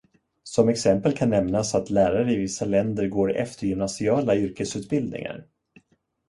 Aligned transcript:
Som 0.43 0.69
exempel 0.69 1.17
kan 1.17 1.29
nämnas 1.29 1.75
att 1.75 1.89
lärare 1.89 2.31
i 2.33 2.35
vissa 2.35 2.65
länder 2.65 3.07
går 3.07 3.35
eftergymnasiala 3.35 4.35
yrkesutbildningar. 4.35 5.45